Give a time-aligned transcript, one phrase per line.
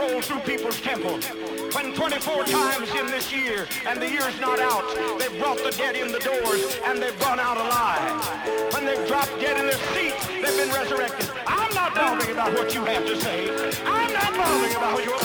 [0.00, 1.26] Roll through people's temples.
[1.74, 4.82] When 24 times in this year, and the year's not out,
[5.18, 8.72] they've brought the dead in the doors, and they've gone out alive.
[8.72, 11.28] When they've dropped dead in their seats, they've been resurrected.
[11.46, 13.50] I'm not bothering about what you have to say.
[13.84, 15.19] I'm not bothering about your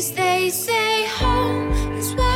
[0.00, 2.29] Cause they say home is where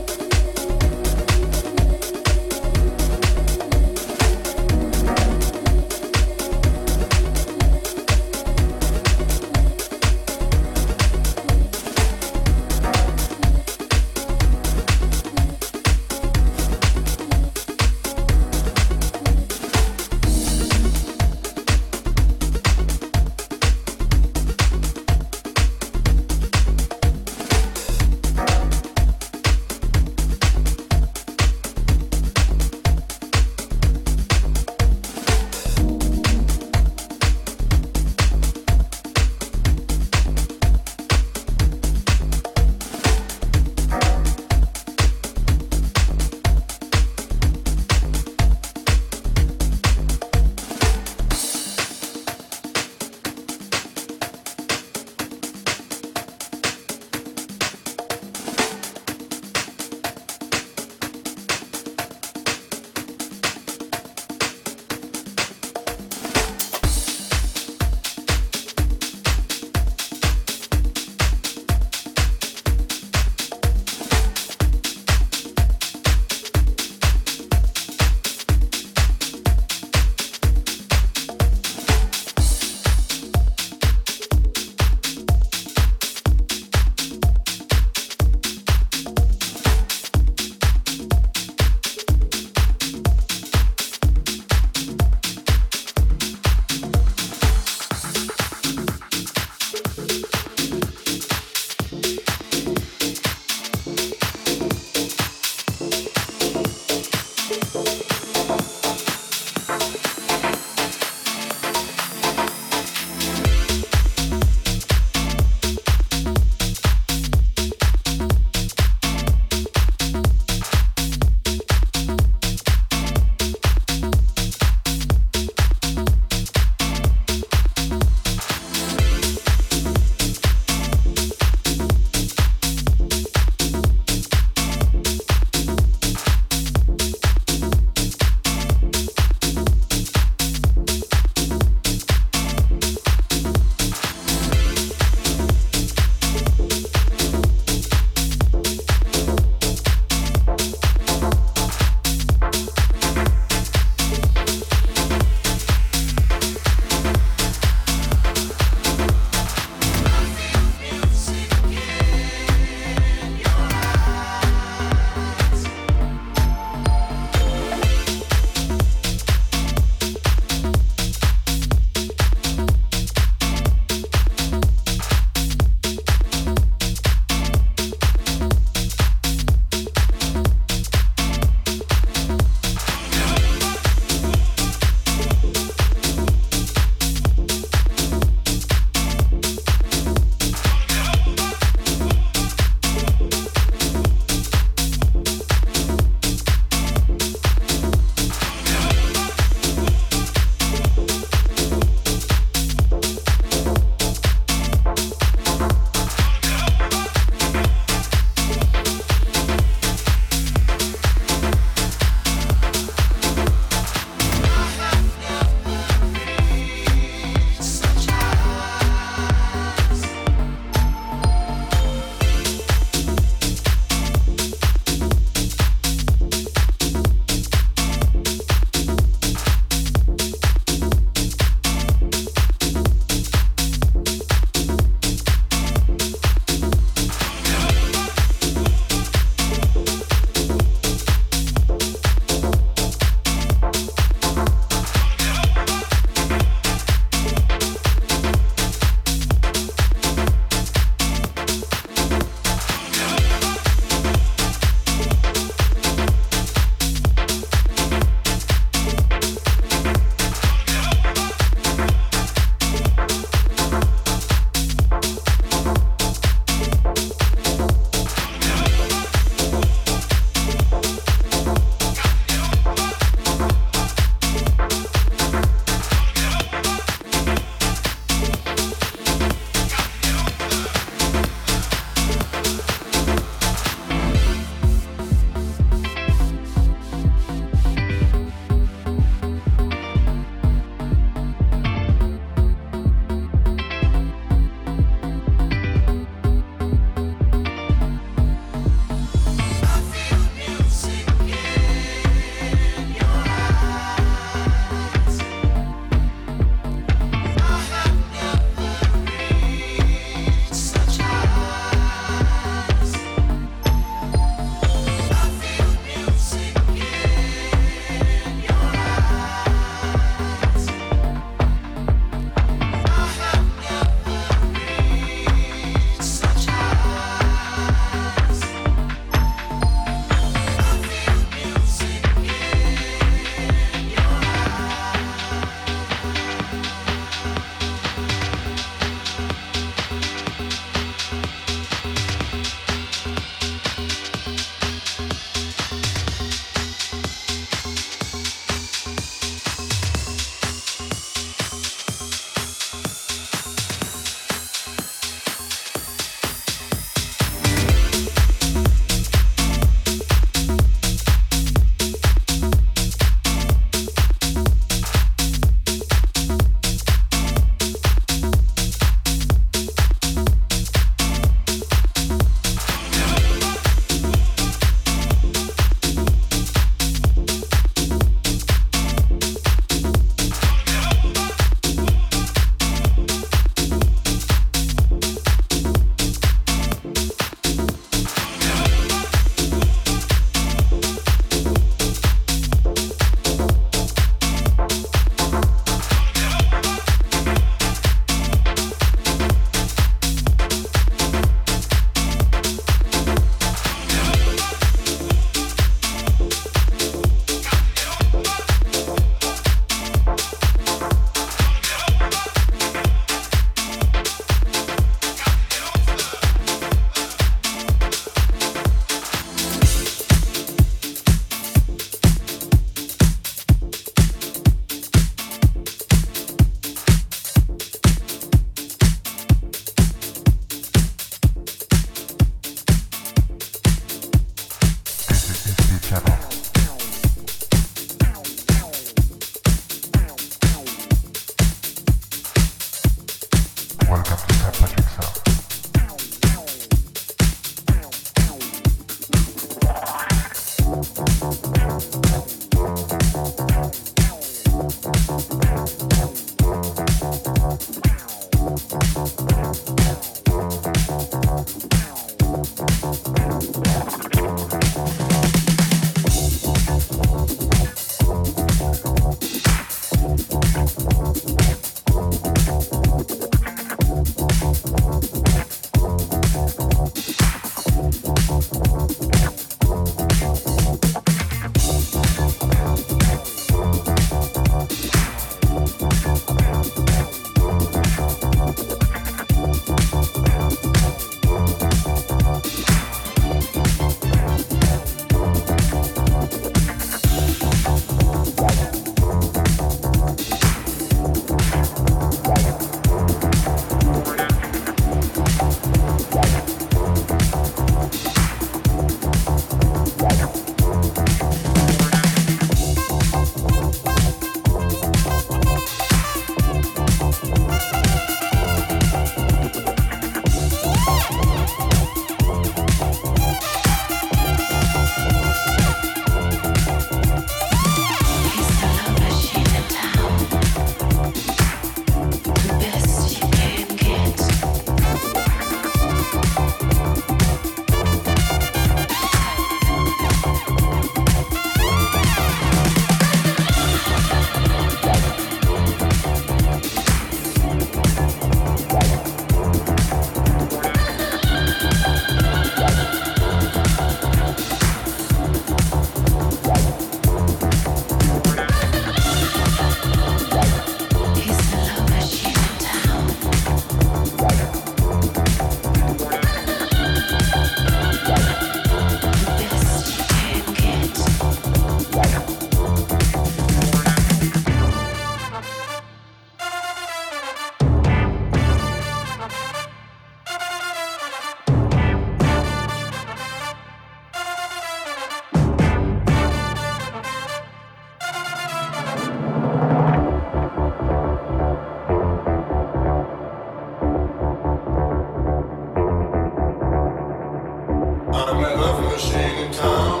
[598.98, 600.00] flourishing in town.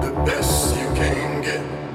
[0.00, 1.85] The best you can get.